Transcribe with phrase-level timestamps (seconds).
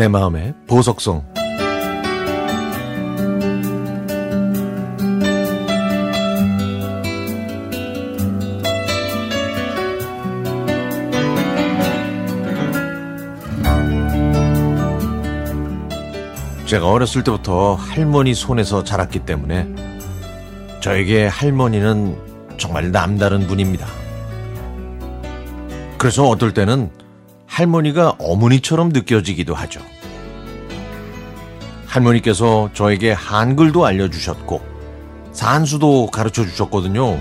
[0.00, 1.22] 내 마음의 보석성
[16.64, 19.68] 제가 어렸을 때부터 할머니 손에서 자랐기 때문에
[20.80, 23.86] 저에게 할머니는 정말 남다른 분입니다.
[25.98, 26.90] 그래서 어떨 때는
[27.50, 29.80] 할머니가 어머니처럼 느껴지기도 하죠.
[31.86, 34.62] 할머니께서 저에게 한글도 알려주셨고,
[35.32, 37.18] 산수도 가르쳐 주셨거든요.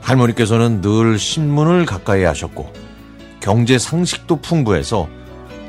[0.00, 2.72] 할머니께서는 늘 신문을 가까이 하셨고,
[3.40, 5.08] 경제 상식도 풍부해서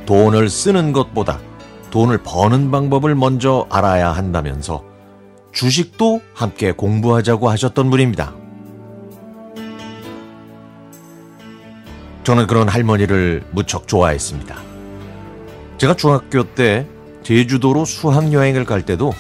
[0.06, 1.40] 돈을 쓰는 것보다
[1.92, 4.84] 돈을 버는 방법을 먼저 알아야 한다면서
[5.52, 8.45] 주식도 함께 공부하자고 하셨던 분입니다.
[12.26, 14.58] 저는 그런 할머니를 무척 좋아했습니다.
[15.78, 16.88] 제가 중학교 때
[17.22, 19.14] 제주도로 수학여행을 갈 때도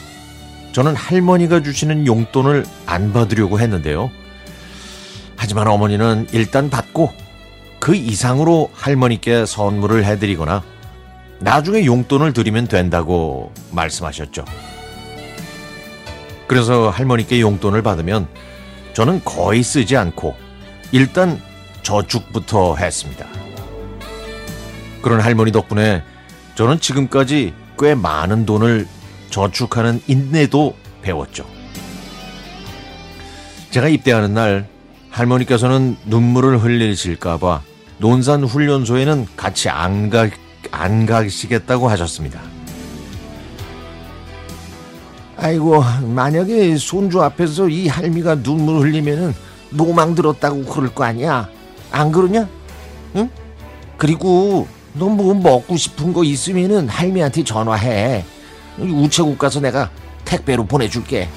[0.71, 4.09] 저는 할머니가 주시는 용돈을 안 받으려고 했는데요.
[5.37, 7.13] 하지만 어머니는 일단 받고
[7.79, 10.63] 그 이상으로 할머니께 선물을 해드리거나
[11.39, 14.45] 나중에 용돈을 드리면 된다고 말씀하셨죠.
[16.47, 18.27] 그래서 할머니께 용돈을 받으면
[18.93, 20.35] 저는 거의 쓰지 않고
[20.91, 21.39] 일단
[21.85, 23.27] 저축부터 했습니다.
[25.01, 26.03] 그런 할머니 덕분에
[26.55, 28.87] 저는 지금까지 꽤 많은 돈을
[29.29, 31.45] 저축하는 인내도 배웠죠.
[33.69, 34.67] 제가 입대하는 날
[35.11, 37.61] 할머니께서는 눈물을 흘리실까봐
[37.99, 40.27] 논산 훈련소에는 같이 안, 가,
[40.71, 42.41] 안 가시겠다고 하셨습니다.
[45.37, 49.35] 아이고 만약에 손주 앞에서 이 할미가 눈물 흘리면은
[49.69, 51.49] 노망 들었다고 그럴 거 아니야
[51.95, 52.47] 안 그러냐?
[53.15, 53.29] 응?
[53.97, 58.23] 그리고 너 뭐 먹고 싶은 거 있으면은 할미한테 전화해
[58.77, 59.89] 우체국 가서 내가
[60.25, 61.27] 택배로 보내줄게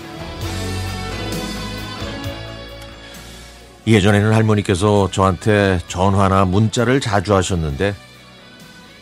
[3.86, 7.94] 예전에는 할머니께서 저한테 전화나 문자를 자주 하셨는데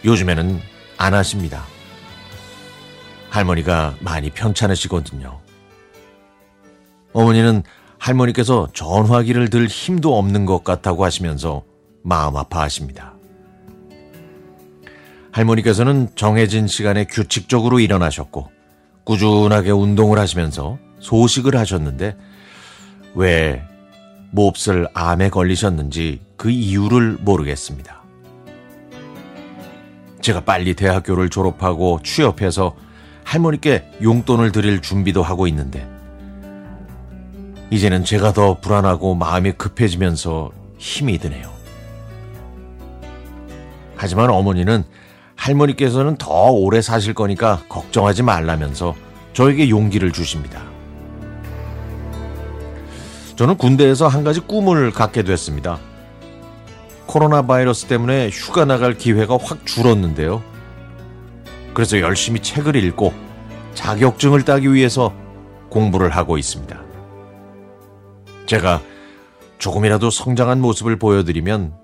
[0.04, 0.60] 요즘에는
[0.98, 1.64] 안 하십니다.
[3.30, 5.40] 할머니가 많이 편찮으시거든요.
[7.12, 7.62] 어머니는
[7.98, 11.64] 할머니께서 전화기를 들 힘도 없는 것 같다고 하시면서
[12.02, 13.14] 마음 아파하십니다.
[15.32, 18.50] 할머니께서는 정해진 시간에 규칙적으로 일어나셨고
[19.04, 22.16] 꾸준하게 운동을 하시면서 소식을 하셨는데
[23.14, 23.62] 왜
[24.30, 28.02] 몹쓸 암에 걸리셨는지 그 이유를 모르겠습니다.
[30.20, 32.74] 제가 빨리 대학교를 졸업하고 취업해서
[33.24, 35.95] 할머니께 용돈을 드릴 준비도 하고 있는데
[37.70, 41.50] 이제는 제가 더 불안하고 마음이 급해지면서 힘이 드네요.
[43.96, 44.84] 하지만 어머니는
[45.34, 48.94] 할머니께서는 더 오래 사실 거니까 걱정하지 말라면서
[49.32, 50.62] 저에게 용기를 주십니다.
[53.36, 55.78] 저는 군대에서 한 가지 꿈을 갖게 됐습니다.
[57.06, 60.42] 코로나 바이러스 때문에 휴가 나갈 기회가 확 줄었는데요.
[61.74, 63.12] 그래서 열심히 책을 읽고
[63.74, 65.12] 자격증을 따기 위해서
[65.68, 66.85] 공부를 하고 있습니다.
[68.46, 68.80] 제가
[69.58, 71.74] 조금이라도 성장한 모습을 보여드리면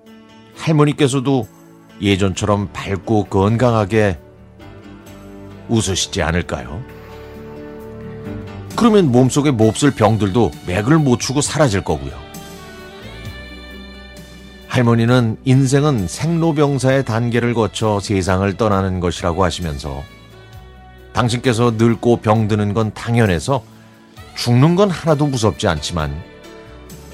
[0.57, 1.49] 할머니께서도
[2.01, 4.19] 예전처럼 밝고 건강하게
[5.69, 6.83] 웃으시지 않을까요?
[8.77, 12.13] 그러면 몸속에 몹쓸 병들도 맥을 못 추고 사라질 거고요.
[14.69, 20.03] 할머니는 인생은 생로병사의 단계를 거쳐 세상을 떠나는 것이라고 하시면서
[21.13, 23.63] 당신께서 늙고 병드는 건 당연해서
[24.35, 26.32] 죽는 건 하나도 무섭지 않지만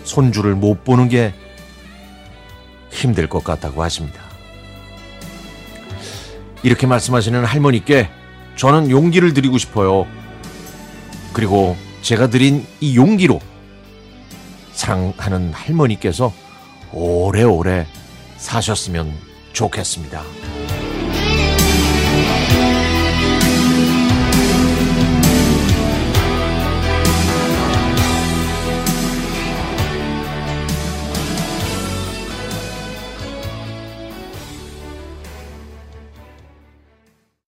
[0.09, 1.35] 손주를 못 보는 게
[2.91, 4.23] 힘들 것 같다고 하십니다.
[6.63, 8.09] 이렇게 말씀하시는 할머니께
[8.57, 10.07] 저는 용기를 드리고 싶어요.
[11.33, 13.39] 그리고 제가 드린 이 용기로
[14.73, 16.33] 사랑하는 할머니께서
[16.93, 17.87] 오래오래
[18.39, 19.13] 사셨으면
[19.53, 20.23] 좋겠습니다.